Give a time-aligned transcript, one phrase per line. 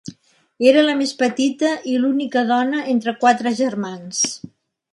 [0.69, 4.27] Era la més petita i l'única dona entre quatre germans.